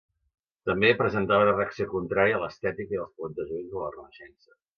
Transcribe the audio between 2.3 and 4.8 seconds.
a l'estètica i els plantejaments de la Renaixença.